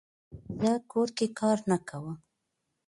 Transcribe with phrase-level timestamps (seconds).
[0.61, 2.17] زه کور کې کار نه کووم